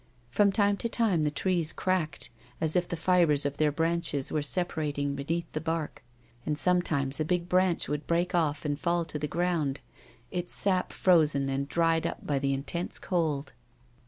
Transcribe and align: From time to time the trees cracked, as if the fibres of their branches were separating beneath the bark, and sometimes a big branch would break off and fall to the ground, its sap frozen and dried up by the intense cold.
From 0.31 0.51
time 0.51 0.77
to 0.77 0.89
time 0.89 1.25
the 1.25 1.29
trees 1.29 1.71
cracked, 1.71 2.31
as 2.59 2.75
if 2.75 2.87
the 2.87 2.95
fibres 2.97 3.45
of 3.45 3.57
their 3.57 3.71
branches 3.71 4.31
were 4.31 4.41
separating 4.41 5.13
beneath 5.13 5.45
the 5.51 5.61
bark, 5.61 6.03
and 6.43 6.57
sometimes 6.57 7.19
a 7.19 7.23
big 7.23 7.47
branch 7.47 7.87
would 7.87 8.07
break 8.07 8.33
off 8.33 8.65
and 8.65 8.79
fall 8.79 9.05
to 9.05 9.19
the 9.19 9.27
ground, 9.27 9.79
its 10.31 10.55
sap 10.55 10.91
frozen 10.91 11.49
and 11.49 11.67
dried 11.69 12.07
up 12.07 12.25
by 12.25 12.39
the 12.39 12.51
intense 12.51 12.97
cold. 12.97 13.53